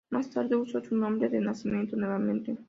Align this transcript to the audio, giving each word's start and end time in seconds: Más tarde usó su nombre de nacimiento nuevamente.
Más 0.09 0.31
tarde 0.31 0.55
usó 0.55 0.83
su 0.83 0.95
nombre 0.95 1.29
de 1.29 1.39
nacimiento 1.41 1.95
nuevamente. 1.95 2.57